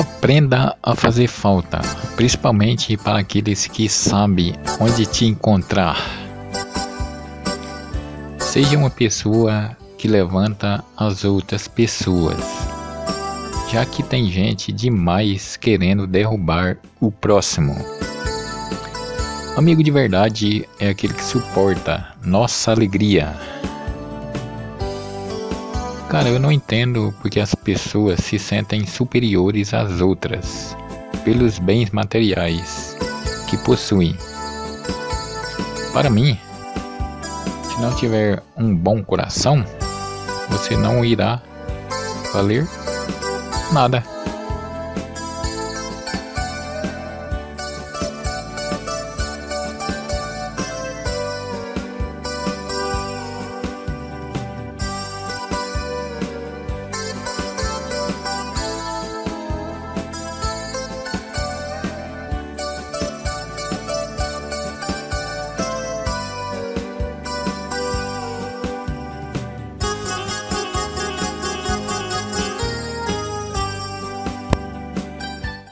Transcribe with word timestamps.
Aprenda 0.00 0.74
a 0.82 0.96
fazer 0.96 1.26
falta, 1.26 1.78
principalmente 2.16 2.96
para 2.96 3.18
aqueles 3.18 3.66
que 3.66 3.86
sabem 3.86 4.54
onde 4.80 5.04
te 5.04 5.26
encontrar. 5.26 5.98
Seja 8.38 8.78
uma 8.78 8.88
pessoa 8.88 9.76
que 9.98 10.08
levanta 10.08 10.82
as 10.96 11.22
outras 11.22 11.68
pessoas, 11.68 12.38
já 13.70 13.84
que 13.84 14.02
tem 14.02 14.30
gente 14.30 14.72
demais 14.72 15.58
querendo 15.58 16.06
derrubar 16.06 16.78
o 16.98 17.12
próximo. 17.12 17.76
Amigo 19.54 19.82
de 19.82 19.90
verdade 19.90 20.66
é 20.78 20.88
aquele 20.88 21.12
que 21.12 21.24
suporta 21.24 22.14
nossa 22.24 22.70
alegria. 22.72 23.34
Cara, 26.10 26.28
eu 26.28 26.40
não 26.40 26.50
entendo 26.50 27.14
porque 27.22 27.38
as 27.38 27.54
pessoas 27.54 28.18
se 28.18 28.36
sentem 28.36 28.84
superiores 28.84 29.72
às 29.72 30.00
outras 30.00 30.76
pelos 31.24 31.60
bens 31.60 31.90
materiais 31.90 32.96
que 33.48 33.56
possuem. 33.56 34.16
Para 35.92 36.10
mim, 36.10 36.36
se 37.62 37.80
não 37.80 37.94
tiver 37.94 38.42
um 38.56 38.74
bom 38.74 39.04
coração, 39.04 39.64
você 40.48 40.76
não 40.76 41.04
irá 41.04 41.40
valer 42.32 42.66
nada. 43.72 44.02